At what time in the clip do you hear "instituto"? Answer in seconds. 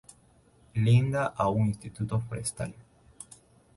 1.67-2.19